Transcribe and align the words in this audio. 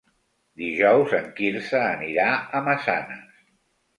Dijous 0.61 1.13
en 1.17 1.27
Quirze 1.41 1.83
anirà 1.89 2.31
a 2.61 2.61
Massanes. 2.69 3.39